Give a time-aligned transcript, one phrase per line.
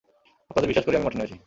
[0.49, 1.35] আপনাদের বিশ্বাস করেই আমি মাঠে নেমেছি।